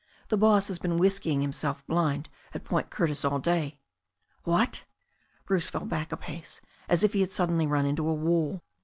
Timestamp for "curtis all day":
2.89-3.77